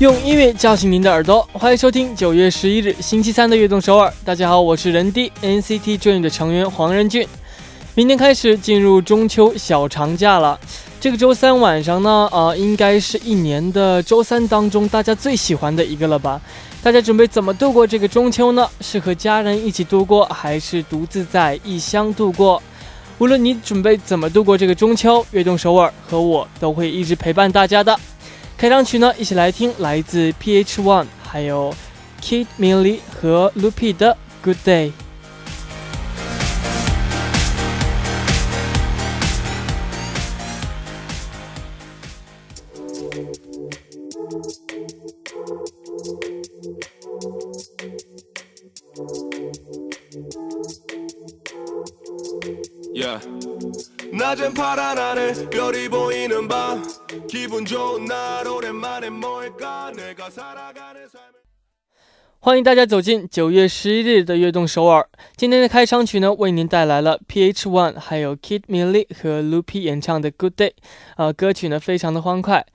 [0.00, 4.10] 用音乐叫醒您的耳朵，欢迎收听九月十一日星期三的悦动首尔。
[4.24, 7.28] 大家好，我是人 D NCT Dream 的成员黄仁俊。
[7.94, 10.58] 明天开始进入中秋小长假了，
[10.98, 16.40] 这个周三晚上呢，呃，应该是一年的周三当中大家最喜欢的一个了吧？
[16.82, 18.66] 大家准备怎么度过这个中秋呢？
[18.80, 22.62] 是和家人一起度过，还是独自在异乡度过？
[23.18, 27.94] 无论你准备怎么度过这个中秋，悦动首尔和我都会一直陪伴大家的。
[28.60, 31.74] 开场曲呢，一起来听来自 PH One，还有
[32.20, 34.92] Kid Millie 和 Lupi 的 Good Day。
[62.40, 65.08] 欢迎大家走进九月十一日的悦动首尔。
[65.36, 70.72] 今天的开场曲呢，为您带来了 PH One 还有 Kid Milli 和 Lupi 演唱的 Good Day。
[71.16, 72.66] 呃，歌曲呢非常的欢快。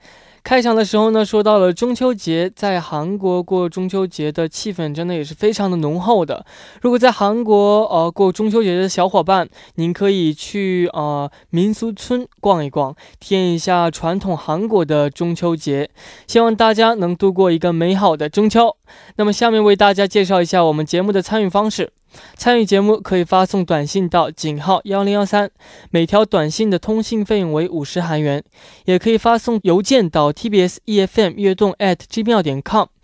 [0.46, 6.46] 开场的时候呢，说到了中秋节，在韩国过中秋节的气氛真的也是非常的浓厚的。
[6.80, 15.90] 如果在韩国呃过中秋节的小伙伴，您可以去呃民俗村逛一逛，体验一下传统韩国的中秋节。
[16.28, 18.76] 希望大家能度过一个美好的中秋。
[19.16, 21.90] 那么下面为大家介绍一下我们节目的参与方式。
[22.36, 25.50] 参与节目可以发送短信到井号幺零幺三，
[25.90, 28.40] 每条短信的通信费用为五十韩元；
[28.84, 32.86] 也可以发送邮件到 tbs efm 悦动 at gmail 点 com，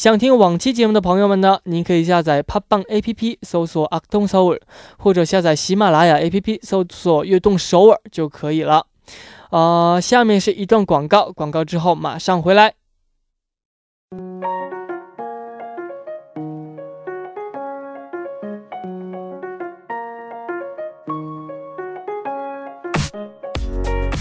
[0.00, 4.58] 想听往期节目的朋友们呢，您可以下载 p 棒 A P P 搜索 acton sour，
[4.96, 8.86] 或者下载喜马拉雅 A P P 搜索悦动首尔就可以了。
[9.50, 12.72] 呃，下面是一段广告，广告之后马上回来。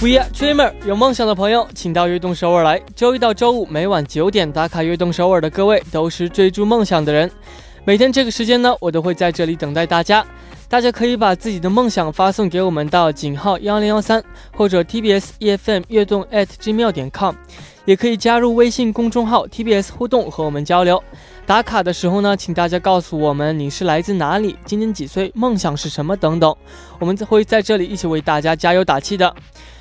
[0.02, 2.82] We are dreamer，有梦想的朋友，请到悦动首尔来。
[2.96, 7.30] 周一到周五每晚九点打卡悦动首尔的各位，都是追逐梦想的人。
[7.84, 10.26] 每天这个时间呢，我都会在这里等待大家。
[10.70, 14.24] 大家可以把自己的梦想发送给我们到井号幺零幺三，
[14.56, 17.36] 或者 TBS EFM 悦动 at gmail 点 com，
[17.84, 21.04] 也可以加入微信公众号 TBS 互动和我们交流。
[21.46, 26.56] 打卡的时候呢，请大家告诉我们你是来自哪里，今年几岁，梦想是什么等等，
[27.00, 29.36] 我们会在这里一起为大家加油打气的。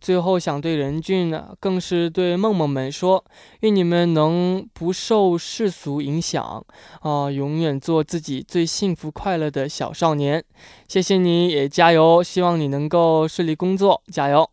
[0.00, 3.24] 最后想对任俊呢，更是对梦梦们说，
[3.60, 6.64] 愿你们能不受世俗影响，
[7.00, 10.44] 啊，永远做自己最幸福快乐的小少年。
[10.86, 14.48] 谢谢你也加油，希望你能够顺利工作，加油。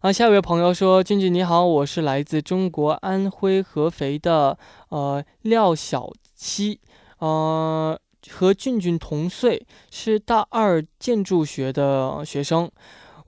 [0.00, 4.58] 啊，下一位朋友说，俊俊你好，我是来自中国安徽合肥的
[4.88, 6.80] 呃廖小七，
[7.18, 7.96] 呃，
[8.28, 12.68] 和俊俊同岁，是大二建筑学的学生。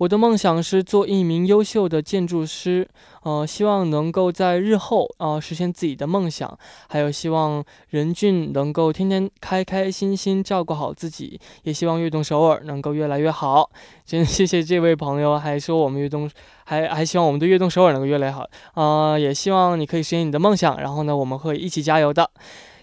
[0.05, 2.87] 我的梦想是做一名优秀的建筑师，
[3.23, 6.59] 呃，希望能够在日后啊实现自己的梦想，
[6.91, 13.71] 还有希望任俊能够天天开开心心照顾好自己，也希望悦动首尔能够越来越好。
[14.05, 16.31] 真 谢谢这位朋友，还说我们悦动，
[16.65, 22.31] 还还希望我们的悦动首尔能够越来越好啊，也希望你可以实现你的梦想，然后呢，我们会一起加油的。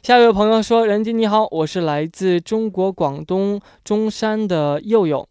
[0.02, 5.28] 下一位朋友说：“任迪你好，我是来自中国广东中山的佑佑。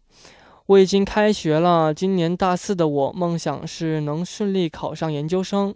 [0.71, 5.75] 我已经开学了，今年大四的我，梦想是能顺利考上研究生。”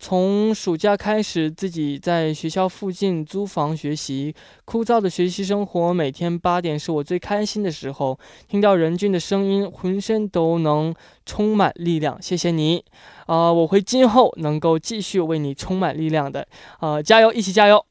[0.00, 4.34] 从暑假开始，自己在学校附近租房学习，
[4.64, 8.18] 枯燥的学习生活，每天八点是我最开心的时候。
[8.48, 10.92] 听到任俊的声音，浑身都能
[11.24, 12.20] 充满力量。
[12.20, 12.84] 谢谢你，
[13.26, 16.46] 啊，我会今后能够继续为你充满力量的，
[16.80, 17.86] 啊，加油，一起加油！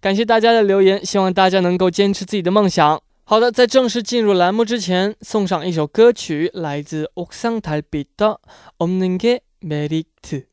[0.00, 3.02] 感谢大家的留言，希望大家能够坚持自己的梦想。
[3.29, 8.37] 好的，在正式进入栏目之前，送上一首歌曲，来自옥상달빛의
[8.77, 10.48] 없는게메리 트。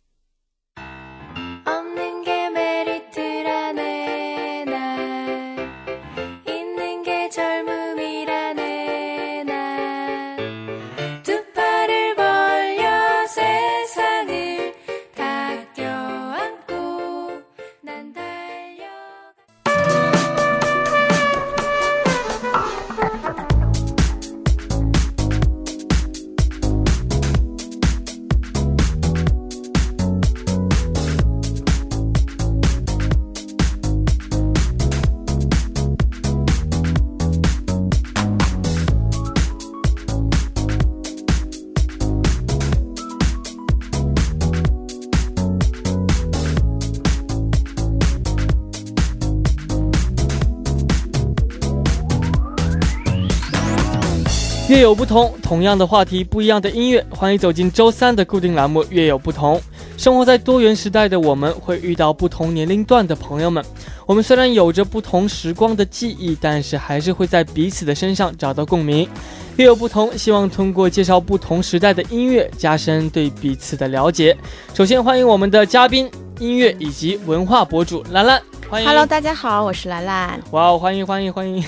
[54.68, 59.56] 月有不同，同样的话题，不一样的音乐，欢迎走进周三的固定栏目《月有不同》。
[59.96, 63.64] 生活在多元时代的我们，会遇到不同年龄段的朋友们。
[64.06, 69.08] 我们虽然有着不同时光的记忆，但是还是会在彼此的身上找到共鸣。
[69.56, 74.36] 月有不同，希望通过介绍不同时代的音乐，加深对彼此的了解。
[74.74, 78.42] 首先欢迎我们的嘉宾，音乐以及文化博主兰兰。
[78.70, 78.88] 欢迎。
[78.88, 80.42] Hello，大家好，我是兰兰。
[80.52, 81.64] 哇，欢迎欢迎欢迎。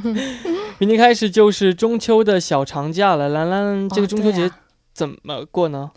[0.78, 4.50] 明天开始就是中秋的小长假了，兰兰，这个中秋节
[4.94, 5.90] 怎么过呢？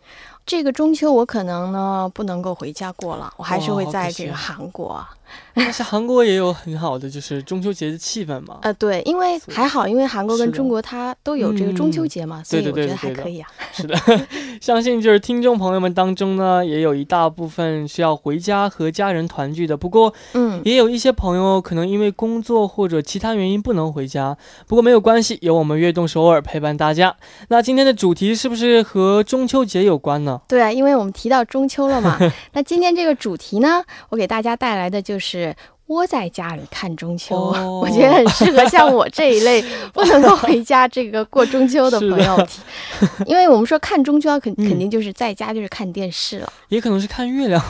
[0.45, 5.03] 这个中秋我可能呢不能够回家过了，我还是会在这个韩国。
[5.55, 8.59] 但是韩国也有很好的就是中秋节的气氛嘛。
[8.61, 13.49] 呃，对，因为还好，因为韩国跟中国它都有这个中秋节嘛，所以我觉得还可以啊。
[13.73, 13.95] 是的，
[14.61, 19.75] 相信就是听众朋友们当中呢，也有一大部分是要回家和家人团聚的。
[19.75, 24.37] 不过，嗯，也有一些朋友可能因为工作或者其他原因不能回家。
[24.67, 27.15] 不过没有关系，有我们悦动首尔陪伴大家。
[27.47, 30.41] 那今天的主题是不是和中秋节有关呢？
[30.47, 32.17] 对啊，因为我们提到中秋了嘛。
[32.53, 35.14] 那今天这个主题呢，我给大家带来的就是。
[35.19, 35.55] 是
[35.87, 37.35] 窝在家里看中秋，
[37.81, 39.63] 我觉得很适合像我这一类
[39.93, 42.47] 不能够回家这个过中秋的朋友，
[43.27, 47.61] 因为我们说看中秋肯肯定就是在家就是看电视了，也可能是看月亮。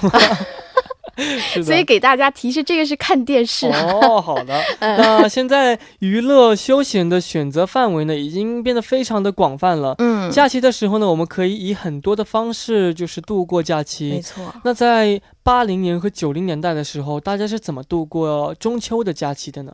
[1.64, 4.22] 所以给大家提示，这个是看电视哦。
[4.22, 9.96] 好的， 那现在娱乐休闲的选择范围呢，已经变得非常的广泛了。
[10.00, 14.12] 嗯，假期的时候呢，我们可以以很多的方式就是度过假期。
[14.12, 14.54] 没错。
[14.64, 19.74] 那在八零年和九零年代的时候，大家是怎么度过中秋的假期的呢？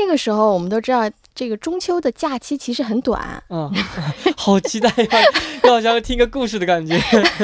[0.00, 1.10] 那个时候我们都知道。
[1.38, 3.20] 这个中秋的假期其实很短，
[3.50, 3.70] 嗯，
[4.38, 5.06] 好期待呀，
[5.62, 6.98] 就好像听个故事的感觉，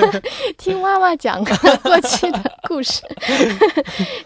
[0.57, 1.45] 听妈妈讲
[1.85, 3.03] 过去的故事，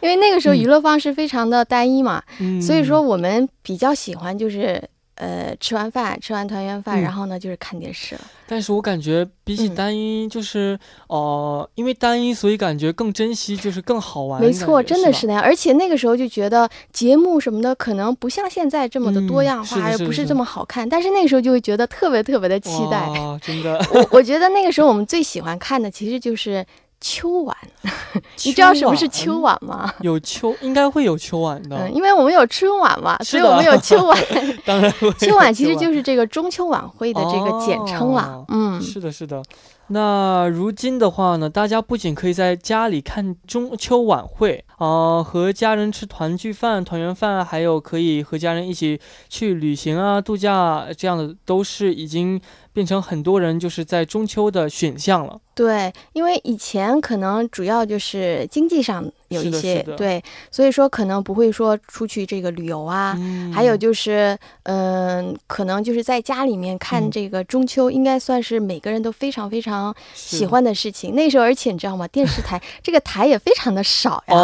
[0.01, 2.23] 因为那个时候娱乐方式非常的单一嘛，
[2.63, 4.81] 所以说我们比较喜欢就是。
[5.17, 8.21] 呃，吃完饭，吃完团圆饭，然后呢，就是看电视了。
[8.47, 14.41] 但是我感觉比起单一，就是哦，因为单一，所以感觉更珍惜，就是更好玩。
[14.41, 15.43] 没错，真的是那样。
[15.43, 20.89] 而且那个时候就觉得节目什么的可能不像现在这么的多样化，也不是这么好看。
[20.89, 23.09] 但是那个时候就会觉得特别特别的期待。
[23.43, 26.65] 真的， 我我觉得那个时候我们最喜欢看的其实就是。
[27.01, 27.57] 秋晚，
[28.45, 29.93] 你知道什么是秋晚吗？
[30.01, 31.77] 有秋，应该会有秋晚的。
[31.77, 34.19] 嗯，因为我们有春晚嘛， 所以我们有秋晚。
[34.65, 38.45] 当然，秋晚其实就是这个中秋晚会的这个简称了。
[38.49, 39.43] 嗯，是的，是的。
[39.89, 52.41] 那如今的话呢，大家不仅可以在家里看中秋晚会啊，和家人吃团聚饭、团圆饭，还有可以和家人一起去旅行啊、度假这样的，都是已经
[52.73, 55.39] 变成很多人就是在中秋的选项了。
[55.55, 63.19] 对，因为以前可能主要就是经济上有一些对，所以说可能不会说出去这个旅游啊，
[63.53, 71.15] 还有就是嗯，可能就是在家里面看这个中秋，应该算是每个人都非常非常喜欢的事情。
[71.15, 72.07] 那时候，而且你知道吗？
[72.09, 74.37] 电视台 这个台也非常的少呀，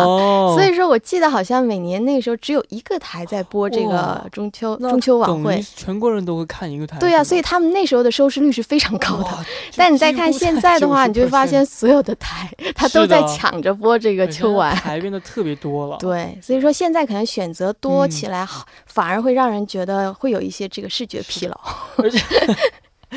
[0.55, 6.99] 所以说我记得好像每年那个时候只有一个台在播这个中秋中秋晚会，全国人都会看一个台。
[6.99, 9.31] 对呀，所以他们那时候的收视率是非常高的。
[9.77, 11.03] 但你再看现在的话。
[11.03, 14.72] 你就会发现所有的台，他都在抢着播这个秋晚。
[14.75, 15.97] 观，改变得特别多了。
[15.99, 18.47] 对，所以说现在可能选择多起来，
[18.87, 21.61] 反而会让人觉得会有一些这个视觉疲劳。
[21.97, 22.19] 而且。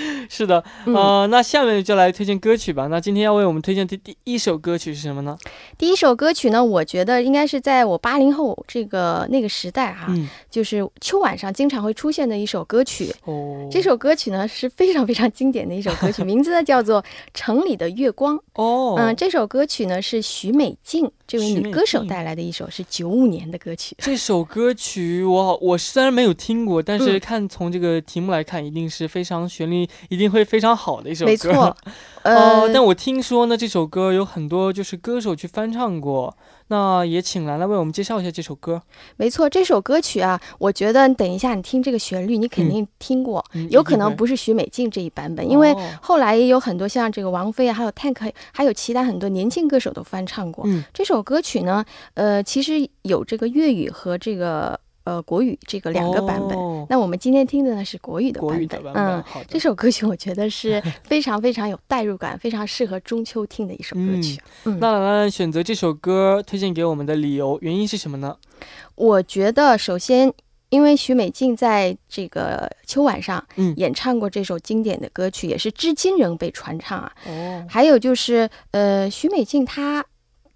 [0.29, 2.87] 是的，呃，那下面就来推荐歌曲吧。
[2.87, 5.37] 那今天要为我们推荐的第一首歌曲是什么呢？
[5.77, 10.13] 第一首歌曲呢，我觉得应该是在我八零后这个那个时代哈，
[10.49, 13.13] 就是秋晚上经常会出现的一首歌曲。
[13.23, 17.01] 哦，这首歌曲呢是非常非常经典的一首歌曲， 名字呢叫做
[17.33, 18.37] 《城里的月光》。
[18.55, 21.09] 哦，嗯，这首歌曲呢是许美静。
[21.27, 23.95] 这位女歌手带来的一首是九五年的歌曲。
[23.97, 31.32] 这首歌曲我我虽然没有听过，但是看从这个题目来看，一定是非常旋律一定会非常好的一首歌。
[31.32, 31.77] 没错。
[32.24, 36.36] 呃，但我听说呢，这首歌有很多就是歌手去翻唱过。
[36.70, 38.82] 那也请兰兰为我们介绍一下这首歌。
[39.18, 50.65] 没错，这首歌曲啊，我觉得等一下你听这个旋律，你肯定听过，有可能不是许美静这一版本，因为后来也有很多像这个王菲啊，还有 Tank，还有其他很多年轻歌手都翻唱过。
[50.92, 54.80] 这首歌曲呢，呃，其实有这个粤语和这个。
[55.05, 56.57] 呃，国语这个两个版本，
[56.89, 58.93] 那我们今天听的呢是国语的版本。
[58.95, 64.41] 嗯，这首歌曲我觉得是 非常非常有代入感，非常适合中秋听的一首歌曲。
[64.63, 68.35] 嗯，那兰兰选择这首歌推荐给我们的理由原因是什么呢？
[68.95, 70.33] 我觉得首先，
[70.69, 73.45] 因为许美静在这个秋晚上
[73.77, 77.12] 演唱过这首经典的歌曲，也是至今仍被传唱啊。
[77.27, 80.03] 哦，还有就是呃，许美静她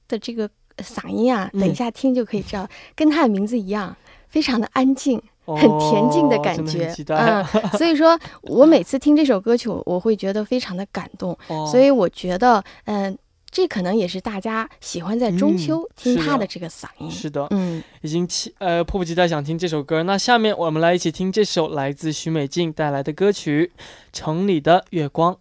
[0.07, 3.95] 的这个嗓音啊，等一下听就可以知道，跟她的名字一样。
[4.29, 7.43] 非常的安静，很恬静的感觉，嗯，
[7.77, 11.37] 所以说我每次听这首歌曲，我会觉得非常的感动，
[11.69, 13.17] 所以我觉得，嗯，
[13.49, 23.71] 这可能也是大家喜欢在中秋听他的这个嗓音，是的，嗯，已经期呃迫不及待想听这首歌，那下面我们来一起听这首来自许美静带来的歌曲
[24.13, 25.33] 《城里的月光》。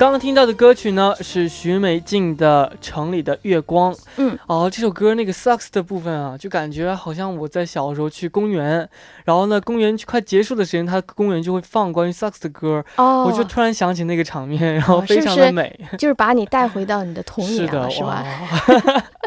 [0.00, 3.92] 刚刚听到的歌曲呢，是徐美静的《城里的月光》。
[4.16, 8.88] 嗯，哦，这首歌那个萨克斯的部分啊，就感觉好像我在小时候去公园，
[9.26, 12.82] 然后呢，公园快结束的时间，它公园就会放关于萨克斯的歌。
[12.96, 18.24] 哦，我就突然想起那个场面，然后非常的美， 就是把你带回到你的童年了，是吧？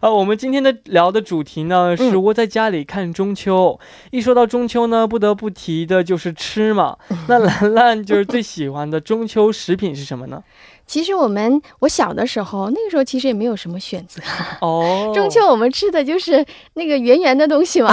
[0.00, 3.78] 啊， 我们今天的聊的主题呢是窝在家里看中秋。
[4.10, 6.96] 一说到中秋呢，不得不提的就是吃嘛。
[7.28, 10.26] 那兰兰就是最喜欢的中秋食品是什么？
[10.26, 10.42] 呢？
[10.86, 14.20] 其实我们我小的时候，那个时候其实也没有什么选择。
[14.60, 16.44] 哦，中秋我们吃的就是
[16.74, 17.90] 那个圆圆的东西嘛，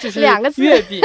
[0.00, 1.00] 就是两个字月饼。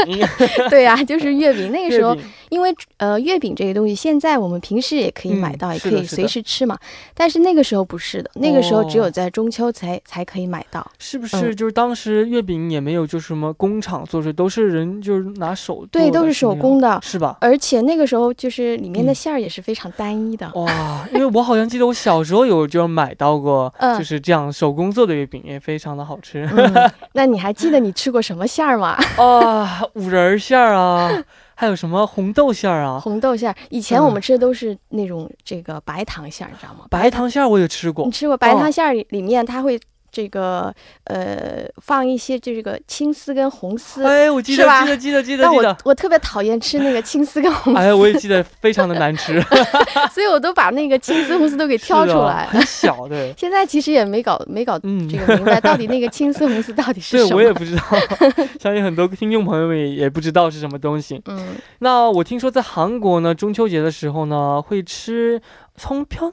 [0.69, 1.73] 对呀，就是月饼。
[1.73, 2.15] 那个时候，
[2.53, 6.77] 因为呃月饼这个东西，现在我们平时也可以买到，也可以随时吃嘛。
[7.15, 10.85] 但是那个时候不是的，那个时候只有在中秋才才可以买到。
[10.99, 11.55] 是不是？
[11.55, 17.37] 就是当时月饼也没有，就是什么工厂做出来，都是人就是拿手对，都是手工的，是吧？
[17.41, 20.51] 而且那个时候就是里面的馅儿也是非常单一的。
[20.53, 21.07] 哇。
[21.11, 26.47] 因为我好像记得我小时候有就买到过， 就是这样手工做的月饼，也非常的好吃。
[27.13, 28.95] 那你还记得你吃过什么馅儿吗？
[29.17, 31.09] 啊，五仁馅儿啊，
[31.55, 32.99] 还有什么红豆馅儿啊？
[32.99, 36.85] 红豆馅儿，以前我们吃的都是那种这个白糖馅儿，你知道吗？
[36.89, 38.05] 白糖馅儿我也吃过。
[38.05, 39.79] 你吃过白糖馅儿里面它会。
[40.13, 40.71] 这个
[41.05, 45.43] 呃，放一些这个青丝跟红丝，哎，我记得记得记得记得。
[45.43, 49.41] 但我我特别讨厌吃那个青丝跟红丝，哎，我也记得非常的难吃，
[50.13, 52.45] 所以我都把那个青丝红丝都给挑出来。
[52.45, 53.33] 很 小的。
[53.35, 57.29] 现在其实也没搞没搞这个明白，到底那个青丝红丝到底是什么？
[57.29, 57.83] 对我也不知道，
[58.61, 61.19] 相信很多听众朋友们也不知道是什么东西。
[61.25, 65.41] 嗯，那我听说在韩国呢，中秋节的时候呢，会吃
[65.75, 66.31] 葱片。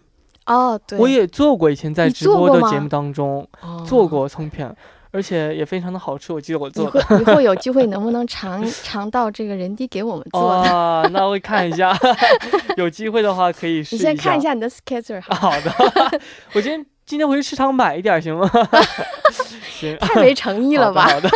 [0.50, 3.46] 哦，对，我也做过，以前在直播的节目当中
[3.86, 4.74] 做过葱片，
[5.12, 6.32] 而且也非常的好吃。
[6.32, 7.00] 我记得我做过。
[7.20, 10.70] 以后有机会能不能尝尝到这个人滴给我们做的？
[10.70, 11.96] 啊，那我看一下，
[12.76, 14.10] 有机会的话可以试一下。
[14.10, 15.20] 你先看一下你的 schedule。
[15.22, 15.72] 好的，
[16.52, 16.84] 我今天。
[17.10, 18.48] 今天回去市场买一点行吗？
[19.68, 21.08] 行，太没诚意了吧？
[21.08, 21.28] 好的，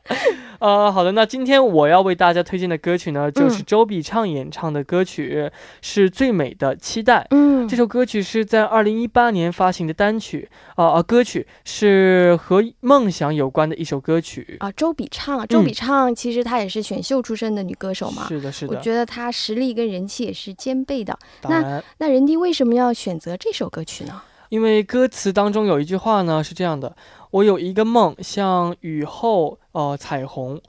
[0.60, 1.12] 呃，好的。
[1.12, 5.50] 那今天我要为大家推荐的歌曲呢，就是周笔畅演唱的歌曲，
[5.82, 7.26] 是最美的期待。
[7.32, 14.72] 嗯，这首歌曲是在二零一八年发行的单曲啊啊，歌曲是和梦想有关的一首歌曲啊。
[14.72, 18.26] 周笔畅，周笔畅其实她也是选秀出身的女歌手嘛。
[18.26, 18.74] 是的，是的。
[18.74, 21.18] 我觉得她实力跟人气也是兼备的。
[21.42, 24.22] 那那人弟为什么要选择这首歌曲呢？
[24.50, 26.94] 因为歌词当中有一句话呢是这样的：
[27.30, 30.60] 我有一个梦，像雨后呃彩虹，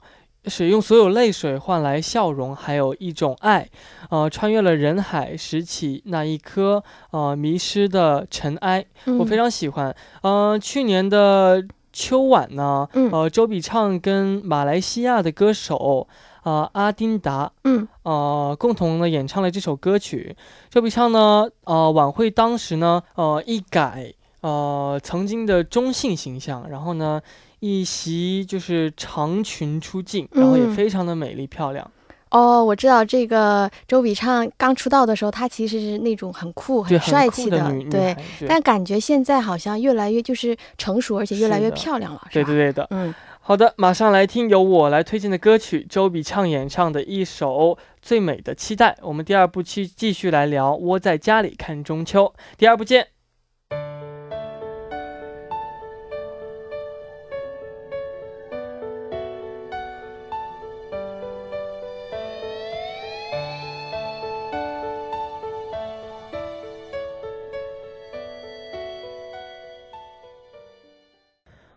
[0.46, 3.68] 使用所有泪水换来笑容，还有一种爱，
[4.08, 8.86] 呃，穿越了人海，拾起那一颗呃迷失的尘埃，
[9.18, 9.94] 我非常喜欢。
[10.22, 16.06] 嗯，去年的秋晚呢，呃，周笔畅跟马来西亚的歌手
[16.42, 20.36] 啊阿丁达，嗯，呃，共同的演唱了这首歌曲。
[20.70, 27.20] 周笔畅呢，呃，晚会当时呢，呃，一改呃曾经的中性形象，然后呢。
[27.64, 31.88] 一袭就是长裙出镜，然后也非常的美丽漂亮。
[32.30, 38.16] 哦，我知道这个周笔畅刚出道的时候，她其实是那种很酷、很帅气的，对。
[38.48, 42.84] 但感觉现在好像越来越就是成熟，而且越来越漂亮了，对对对的。
[42.90, 48.90] 嗯，好的，马上来听由我来推荐的歌曲，周笔畅演唱的一首《最美的期待》。
[49.02, 53.11] 我们第二部期继续来聊窝在家里看中秋，第二部见。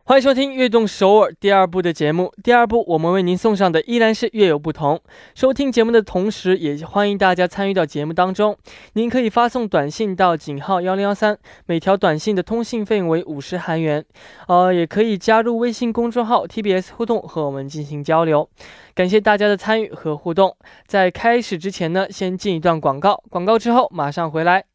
[0.07, 2.31] 欢迎收听《悦动首尔》第二部的节目。
[2.43, 5.01] 第二部，我们为您送上的依然是月有不同。
[5.33, 8.55] 收听节目的同时，也欢迎大家参与到节目当中。
[8.93, 11.35] 您可以发送短信到井号幺零幺三，
[11.65, 14.05] 每条短信的通信费用为五十韩元。
[14.47, 18.47] 呃，也可以加入微信公众号 TBS 互动和我们进行交流。
[18.93, 20.55] 感谢大家的参与和互动。
[20.85, 24.65] 在开始之前呢，先进一段广告，广告之后马上回来。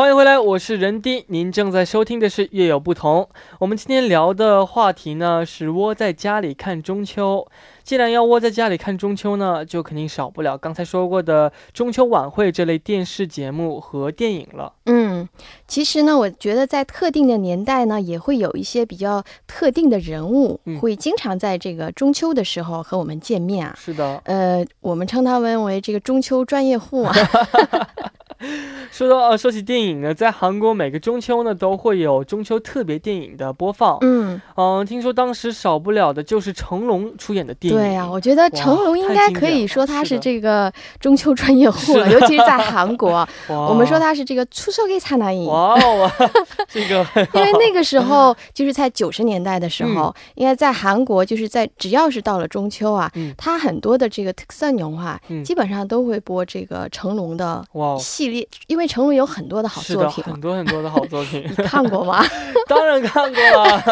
[0.00, 3.20] 欢迎回来，我是任丁，您正在收听的是《月有不同》。
[3.58, 7.46] 我们今天聊的话题呢是窝在家里看中秋。
[7.84, 14.72] 既然要窝在家里看中秋呢，就肯定少不了刚才说过的中秋晚会这类电视节目和电影了。
[14.86, 15.28] 嗯，
[15.68, 23.76] 其实呢，我觉得在特定的年代呢，也会有一些比较特定的人物会经常在这个中秋的时候和我们见面啊。
[23.78, 27.14] 是的，呃，我们称他们为这个中秋专业户啊。
[28.90, 33.98] 说到呃，说起电影呢，在韩国每个中秋呢都会有中秋特别电影的播放。
[34.00, 37.78] 嗯嗯，听说当时少不了的就是成龙出演的电影。
[37.78, 43.26] 对呀，我觉得成龙应该可以说他是这个中秋专业户了，尤其是在韩 国。
[43.48, 45.46] 我们说他是这个出售给灿烂影。
[45.46, 46.10] 哇哦，
[46.68, 57.64] 这个 因为那个时候就是在九十年代的时候，应该在韩国就是在只要是到了中秋啊，他很多的这个特色年画基本上都会播这个成龙的
[57.98, 61.44] 系列，因为成龙有很多的好作品，很多很多的好作品。
[61.48, 62.24] 你看过吗？
[62.66, 63.82] 当然看过 了。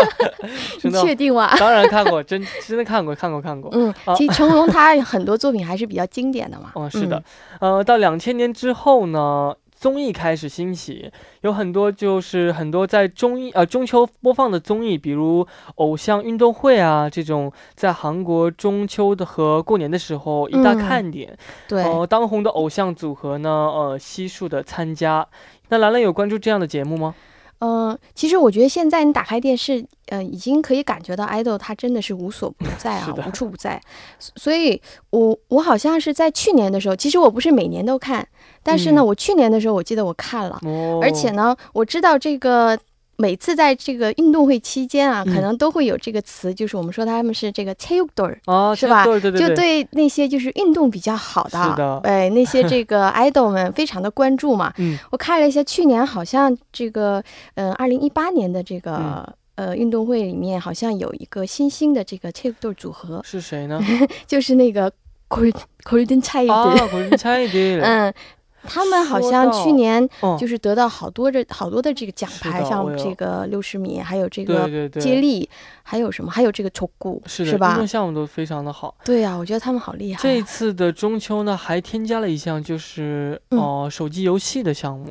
[0.82, 1.54] 你确定吗？
[1.58, 3.70] 当然看过，真真的看过，看过，看过。
[3.74, 6.70] 嗯，其实成龙他很多作品还是比较经典的嘛。
[6.74, 7.22] 哦，是的。
[7.60, 11.08] 呃，到两千年之后呢，综艺开始兴起，
[11.42, 21.36] 有很多就是很多在中艺呃中秋播放的综艺，比如偶像运动会啊这种，在韩国中秋的和过年的时候一大看点。
[21.68, 21.84] 对。
[21.84, 25.24] 呃，当红的偶像组合呢，呃，悉数的参加。
[25.68, 27.14] 那兰兰有关注这样的节目吗？
[27.60, 33.80] 嗯，其实我觉得现在你打开电视，呃，已经可以感觉到爱豆他真的是无所不 在啊，无处不在。
[34.18, 38.26] 所以，我我好像是在去年的时候，其实我不是每年都看，
[38.62, 40.60] 但是呢，我去年的时候我记得我看了，
[41.02, 42.78] 而且呢，我知道这个。
[43.20, 49.04] 每次在这个运动会期间啊可能都会有这个词就是我们说他们是这个 tapedoor 对是吧？
[49.40, 49.86] 就对。
[49.90, 54.96] 那些就是运动比较好的是的哎那些这个 idol 们非常的关注嘛嗯。
[55.10, 57.20] 我看了一下去年好像这个
[57.56, 63.80] 嗯二零一八年的这个呃运动会里面好像有一个新兴的这个 tapedoor 组合是谁呢？
[64.28, 64.92] 就是那个
[65.28, 68.14] createcreatecreate 嗯
[68.64, 70.06] 他们好像去年
[70.38, 75.48] 就是得到好多这好多的这个奖牌，像这个六十米，还有这个接力，
[75.82, 77.70] 还有什么，还有这个球鼓，是吧？
[77.70, 78.94] 运动项目都非常的好。
[79.04, 80.20] 对呀，我觉得他们好厉害。
[80.22, 85.06] 这次的中秋呢，还添加了一项就是哦手机游戏的项目。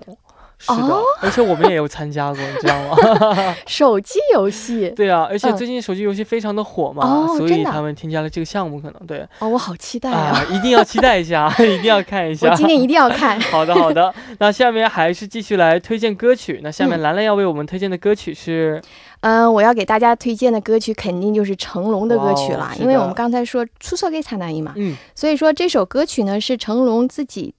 [0.59, 2.95] 是的，而且我们也有参加过，你知道吗？
[3.67, 4.91] 手机游戏。
[4.95, 9.19] 对啊，而且最近手机游戏非常的火嘛，所以他们添加了这个项目，可能对。
[9.39, 10.43] 哦，我好期待啊！
[10.51, 12.49] 一定要期待一下， 一定要看一下。
[12.49, 13.39] 我今天一定要看。
[13.39, 14.13] 好的，好的。
[14.39, 16.59] 那下面还是继续来推荐歌曲。
[16.63, 18.81] 那下面兰兰要为我们推荐的歌曲是，
[19.21, 27.53] 嗯，我要给大家推荐的歌曲肯定就是成龙的歌曲了，因为我们刚才说出色给灿烂一嘛，嗯，所以说这首歌曲呢是成龙自己。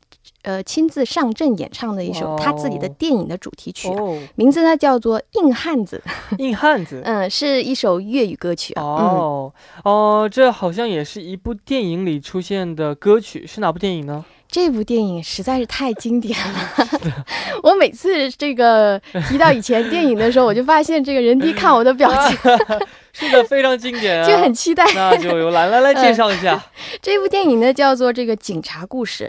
[0.48, 3.90] 呃亲自上阵演唱的一首他自己的电影的主题曲，
[4.34, 6.02] 名字呢叫做《硬汉子》。
[6.42, 8.72] 硬汉子，嗯，是一首粤语歌曲。
[8.76, 9.52] 哦
[9.84, 14.24] 哦，这好像也是一部电影里出现的歌曲，是哪部电影呢？
[14.50, 16.88] 这部电影实在是太经典了，
[17.62, 22.38] 我每次这个提到以前电影的时候，我就发现这个人低看我的表情，
[23.12, 24.86] 是的，非常经典，就很期待。
[24.94, 26.58] 那就由兰兰来介绍一下
[27.02, 29.24] 这部电影呢，叫做这个《警察故事》。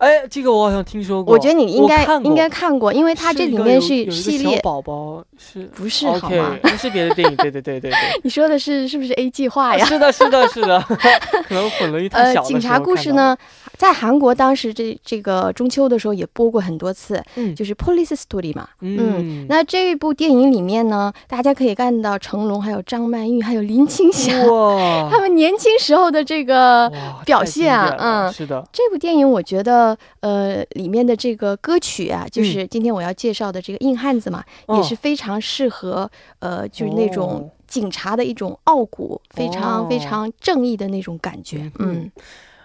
[0.00, 1.34] 哎，这个我好像听说过。
[1.34, 4.58] 我觉得你应该应该看过，因为它这里面是系列。
[4.62, 6.56] 宝宝是不是好吗？
[6.62, 7.98] 不是别的电影，对对对对对。
[8.24, 9.84] 你说的是是不是 A 计划呀？
[9.84, 10.80] 是的，是的，是的，
[11.46, 12.40] 可能混了一套小。
[12.40, 13.36] 呃，警察故事呢，
[13.80, 19.46] 在韩国当时这这个中秋的时候也播过很多次，嗯，就是 Police Story 嘛，嗯。
[19.48, 24.32] 那这部电影里面呢，大家可以看到成龙、还有张曼玉、还有林青霞，
[25.10, 26.92] 他们年轻时候的这个
[27.24, 28.62] 表现啊，嗯，是的。
[28.70, 29.96] 这部电影我觉得。
[30.20, 34.44] 呃，里面的这个歌曲啊，就是今天我要介绍的这个《硬汉子》嘛，
[34.76, 41.72] 也是非常适合呃，就是那种警察的一种傲骨，非常非常正义的那种感觉。
[41.78, 42.10] 嗯，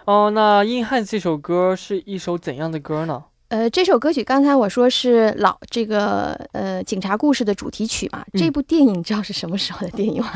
[0.06, 3.24] 哦，那《硬汉》这首歌是一首怎样的歌呢？
[3.48, 8.24] 呃，这首歌曲刚才我说是老这个呃警察故事的主题曲嘛。
[8.34, 10.30] 这部电影你知道是什么时候的电影吗？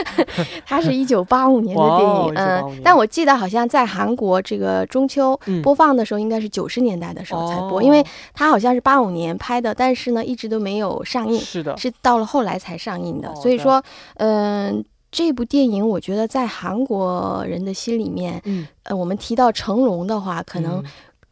[0.64, 13.34] 它是一九八五年的电影，嗯，但我记得好像在韩国这个中秋播放的时候应该是九十年代的时候才播，因为它好像是八五年拍的，但是呢一直都没有上映，是的，是到了后来才上映的。
[13.36, 13.82] 所以说，
[14.16, 20.82] 嗯，这部电影我觉得在韩国人的心里面，嗯，呃，我们提到成龙的话，可能。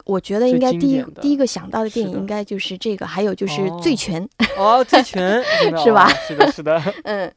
[0.04, 4.20] 我觉得应该第一第一个想到的电影应该就是这个，还有就是《醉拳》
[4.58, 5.40] 哦，《醉拳》
[5.84, 6.08] 是吧？
[6.26, 6.82] 是的，是的。
[7.04, 7.32] 嗯，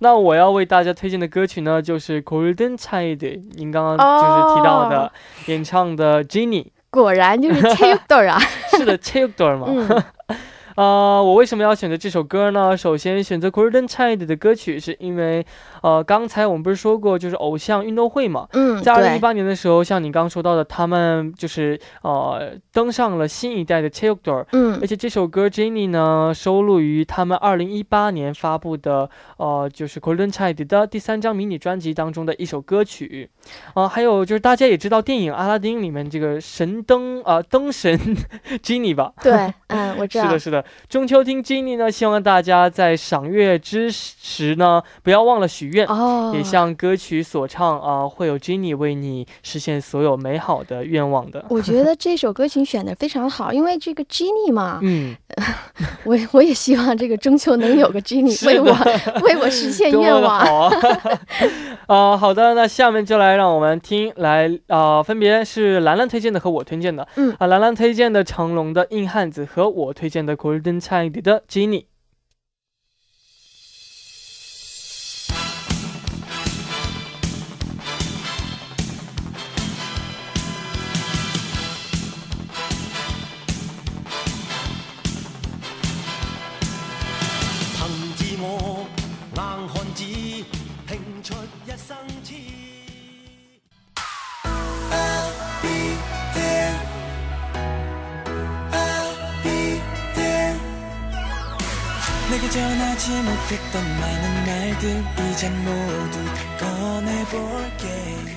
[0.00, 5.12] 那我要为大家推荐的歌曲呢，就是 Golden Child，您刚刚就是提到的
[5.46, 6.66] 演唱的 Jennie。
[6.90, 8.40] 果然就是 Taylor 啊！
[8.76, 10.04] 是的，Taylor 嘛。
[10.76, 12.76] 啊，我为什么要选择这首歌呢？
[12.76, 15.44] 首先选择 Golden Child 的歌曲，是因为，
[15.82, 18.46] 呃，刚才我们不是说过，就是偶像运动会嘛。
[18.52, 29.08] 嗯，在二零一八年的时候，像你刚刚说到的，他们就是呃登上了新一代的 c h i l d r e 嗯，而且这首歌 Jennie 呢，收录于他们二零一八年发布的
[29.38, 33.30] 呃，就是 Golden Child 的第三张迷你专辑当中的一首歌曲。
[33.72, 37.98] 啊，还有就是大家也知道电影《阿拉丁》里面这个神灯啊灯神
[38.62, 39.14] Jennie 吧？
[39.22, 39.32] 对，
[39.68, 40.26] 嗯，我知道。
[40.26, 40.65] 是的，是的。
[40.88, 51.44] 中秋听 Jennie 呢，希望大家在赏月之时呢，不要忘了许愿哦，也像歌曲所唱啊，会有 Jennie 为你实现所有美好的愿望的。
[51.48, 55.14] 我觉得这首歌曲选的非常好，因为这个 Jennie 嘛，嗯，
[56.04, 58.66] 我我也希望这个中秋能有个 Jennie 为我
[59.22, 60.70] 为我实现愿望。
[61.86, 67.34] 啊，好的，那下面就来让我们听来啊，分别是兰兰推荐的和我推荐的，嗯。
[67.38, 71.86] 啊，兰兰推荐的成龙的硬汉子和我推荐的 골든 차일드 더 지니.
[102.56, 104.88] Golden Child 的
[107.76, 108.30] Jennie。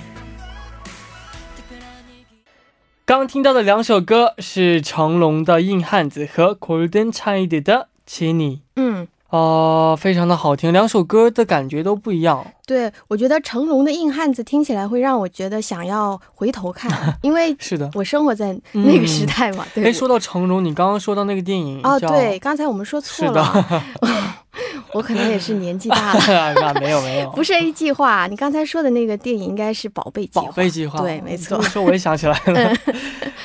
[3.06, 7.74] 刚听到的两首歌是成龙的《硬汉子》和 Golden Child 的
[8.06, 8.62] 《亲你》。
[9.32, 9.39] 嗯。
[9.39, 12.46] 哦，非常的好听，两首歌的感觉都不一样。
[12.65, 19.65] 对，我觉得成龙的硬汉子听起来会让我觉得想要回头看， 因为是的，我生活在那个时代嘛。
[19.76, 23.84] 哎，说到成龙，你刚刚说到那个电影哦，对，刚才我们说错了。
[24.93, 28.28] 我可能也是年纪大了， 那没有没有， 不是 A 计划。
[28.28, 30.45] 你刚才说的那个电影应该是宝贝计划。
[30.45, 31.62] 宝贝计划，对，没错。
[31.62, 32.73] 说我也想起来了。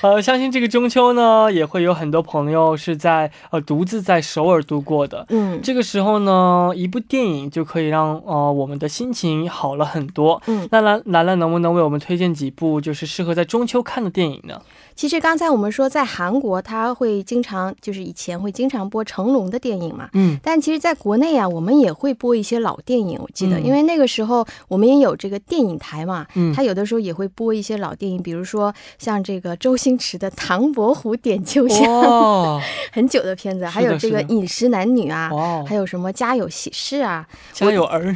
[0.00, 5.24] 呃，相信这个中秋呢，也会有很多朋友是在呃独自在首尔度过的。
[5.28, 10.40] 嗯，这个时候呢，一部电影就可以让呃我们的心情好了很多。
[10.46, 14.60] 嗯，那兰兰兰能不能为我们推荐几部就是适合在中秋看的电影呢？
[14.96, 23.16] 其实刚才我们说，在韩国他会经常就是以前会经常播成龙的电影嘛，嗯，但其实在国内啊，我们也会播一些老电影。
[23.22, 32.58] 我记得，因为那个时候我们也有这个电影台嘛，嗯，他有的时候也会播一些老电影，比如说像这个周星星驰的《唐伯虎点秋香》， 哦
[32.90, 35.28] 很久的片子，还有这个《饮食男女》啊，
[35.68, 37.26] 还有什么《家有喜事》啊，
[37.58, 38.12] 《家有儿女》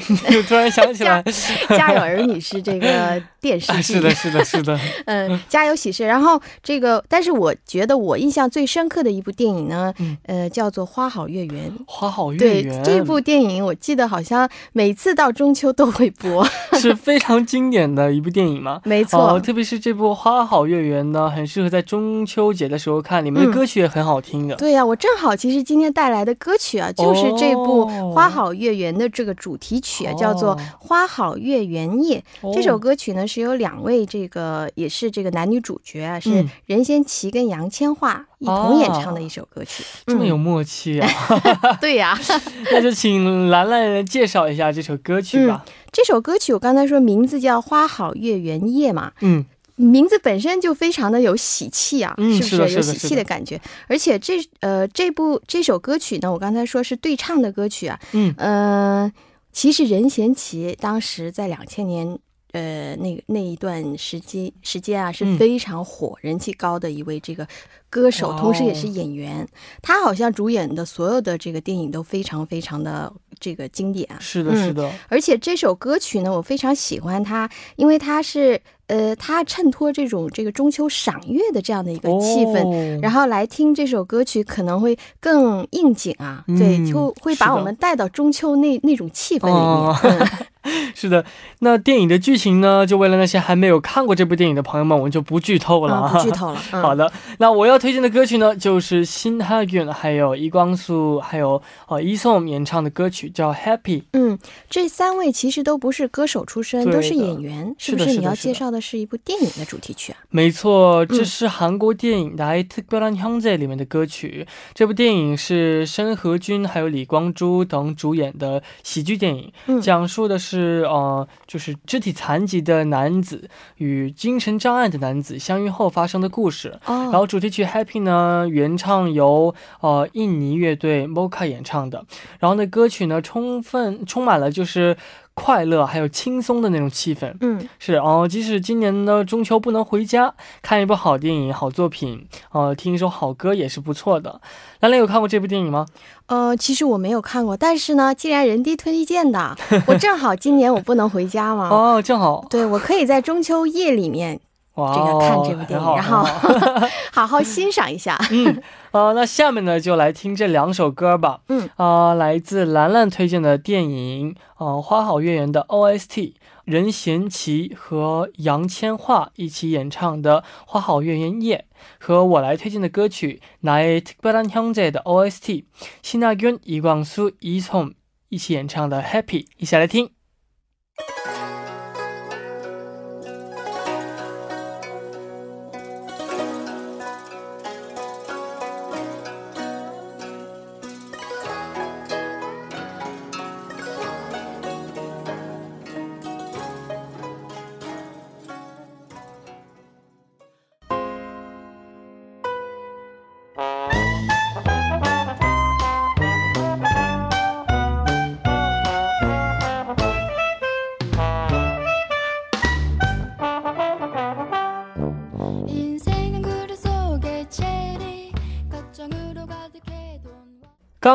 [0.48, 1.22] 突然想起来，
[1.76, 6.04] 《家有儿女》是这个电视剧，是的，是的，是的，嗯，《家有喜事》。
[6.06, 9.90] 然后这个，但是我觉得我印象最深刻的一部电影呢，
[10.24, 11.70] 呃，叫做《花好月圆》。
[11.87, 16.46] 花好月圆，对这部电影，我记得好像每次到中秋都会播，
[16.78, 18.83] 是非常经典的一部电影嘛？
[18.85, 24.54] 没错，特别是这部《花好月圆》呢，很适合在中秋节的时候看，里面的歌曲也很好听的。
[24.57, 32.22] 对呀，我正好其实今天带来的歌曲啊，就是这部《花好月圆》的这个主题曲啊，叫做《花好月圆夜》。
[32.54, 41.09] 这首歌曲呢，是由两位这个也是这个男女主角啊，是任贤齐跟杨千嬅一同演唱的一首歌曲，这么有默契啊！
[41.81, 42.14] 对呀，
[42.70, 45.64] 那就请兰兰介绍一下这首歌曲吧。
[45.90, 49.42] 这首歌曲我刚才说名字叫《花好月圆夜》嘛，嗯，
[49.76, 53.59] 名字本身就非常的有喜气啊，是不是有喜气的感觉？
[53.87, 59.11] 而且这呃这部这首歌曲呢，我刚才说是对唱的歌曲啊，嗯呃，
[59.54, 62.18] 其实任贤齐当时在两千年。
[62.59, 67.47] 呃，那个那一段时间时间啊，是非常火、人气高的一位这个
[67.88, 69.47] 歌手，同时也是演员。
[69.81, 74.09] 他好像主演的所有的这个电影都非常非常的这个经典。
[74.18, 74.90] 是的，是的。
[75.09, 86.44] 而且这首歌曲呢，我非常喜欢它，因为它是呃，它衬托这种这个中秋赏月的这样的一个气氛，然后来听这首歌曲可能会更应景啊。
[86.59, 90.49] 对，就会把我们带到中秋那那种气氛里面。
[90.94, 91.24] 是的
[91.61, 104.38] 那电影的剧情呢就为了那些还没有看过这部电影的朋友们我们就不剧透了啊剧透了 好的那我要推荐的歌曲呢就是新 hugging 还有伊光素还有呃伊宋演唱的歌曲叫 happy 嗯
[104.70, 110.18] 这三位其实都不是歌手出身都是演员是不是你要介绍的是一部电影的主题曲啊？
[110.31, 114.46] 没错这是韩国电影的 itikgirlanhundai 里面的歌曲。
[114.74, 126.79] 这部电影是申和君还有李光洙等主演的喜剧电影讲述的是是呃，就是肢体残疾的男子与精神障碍的男子相遇后发生的故事。
[126.85, 132.05] 然后主题曲《Happy》呢，原唱由呃印尼乐队 Mocha 演唱的。
[132.40, 134.97] 然后呢歌曲呢，充分充满了就是。
[135.38, 138.27] 快乐还有轻松的那种气氛，嗯，是哦。
[138.29, 144.40] 即使今年的中秋不能回家，看一部好电影、好作品，呃，听一首好歌也是不错的。
[144.81, 145.87] 兰兰有看过这部电影吗？
[146.27, 154.40] 呃，其实我没有看过，但是呢，既然人低推荐的，我正好今年我不能回家嘛， 哦，正好，对我可以在中秋夜里面。
[154.77, 156.25] 这个看这部电影，然后
[157.12, 158.19] 好好欣赏一下。
[158.32, 158.60] 嗯，
[158.91, 161.41] 呃，那下面呢就来听这两首歌吧。
[161.49, 166.34] 嗯，啊，来自兰兰推荐的电影《呃花好月圆》的 OST，
[166.65, 171.67] 任贤齐和杨千嬅一起演唱的《花好月圆夜》，
[172.03, 177.93] 和我来推荐的歌曲《나의특별한형제》的 OST，신하균이광수이솜
[178.29, 180.10] 一起演唱的《Happy》，一起来听。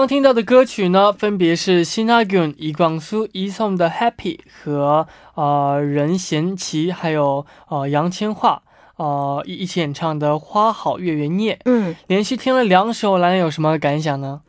[0.04, 8.58] 刚听到的歌曲呢，分别是新阿君、伊广苏、伊颂的《Happy》和呃任贤齐还有呃杨千嬅
[8.98, 11.54] 呃一一起演唱的《花好月圆夜》。
[11.64, 14.42] 嗯，连续听了两首，兰有什么感想呢？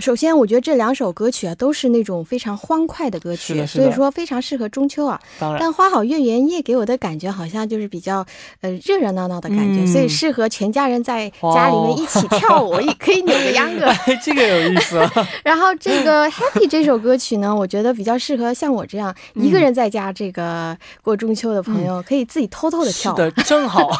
[0.00, 5.20] 首先，我觉得这两首歌曲啊，都是那种非常欢快的歌曲，所以说非常适合中秋啊。
[5.38, 8.24] 当然，但《花好月圆夜》给我的感觉好像就是比较
[8.62, 13.86] 呃热热闹闹的感觉，所以适合全家人在家里面一起跳舞，也可以扭个秧歌。
[14.24, 14.98] 这个有意思。
[15.44, 23.14] 然后这个《Happy》这首歌曲呢，我觉得比较适合像我这样一个人在家这个过中秋的朋友，可以自己偷偷的跳。
[23.14, 23.90] 是的，正好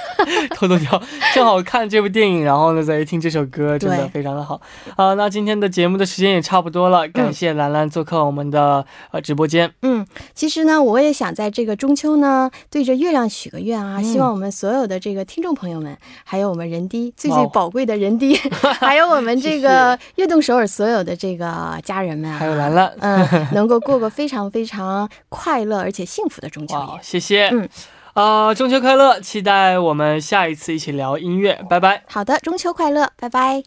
[0.54, 1.00] 偷偷跳，
[1.34, 4.60] 正好看这部电影，然后呢再听这首歌，真的非常的好
[4.96, 5.14] 啊。
[5.14, 9.72] 那今今天的节目的时间也差不多了，感谢兰兰做客我们的呃直播间。
[9.82, 10.04] 嗯，
[10.34, 18.36] 其实呢，我也想在这个中秋呢，对着月亮许个愿啊，希望我们所有的这个听众朋友们，还有我们人低最最宝贵的人低，
[18.80, 26.76] 还有我们这个悦动首尔所有的这个家人们啊，还有兰兰，嗯， 能够过个非常非常快乐而且幸福的中秋。
[27.00, 27.48] 谢谢。
[27.52, 27.68] 嗯。
[28.16, 29.20] 啊，中秋快乐！
[29.20, 32.02] 期待我们下一次一起聊音乐，拜拜。
[32.08, 33.62] 好的，中秋快乐，拜拜。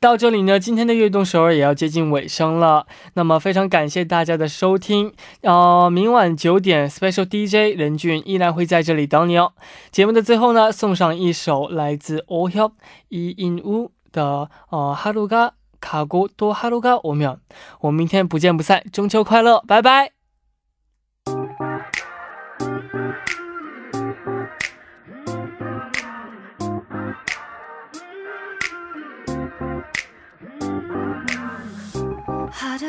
[0.00, 2.86] 到这里呢，今天的悦动首尔也要接近尾声了。
[3.14, 5.12] 那么非常感谢大家的收听。
[5.42, 9.52] 呃，明晚九点，Special DJ 任俊依然会在这里等你哦。
[9.90, 12.72] 节目的最后呢，送上一首来自 Oh Help
[13.08, 17.38] 伊音乌的呃哈鲁嘎卡古多哈鲁嘎我们
[17.80, 20.19] 我们明天不见不散，中秋快乐，拜拜。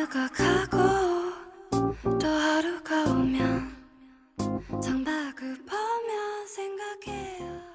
[0.02, 0.78] 하루가 가고
[2.20, 3.72] 또 하루가 오면
[4.82, 7.71] 창밖을 보면 생각해요.